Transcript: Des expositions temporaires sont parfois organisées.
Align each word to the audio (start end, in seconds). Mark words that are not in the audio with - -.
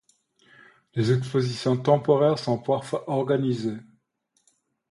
Des 0.95 1.11
expositions 1.11 1.77
temporaires 1.77 2.39
sont 2.39 2.57
parfois 2.57 3.07
organisées. 3.07 3.77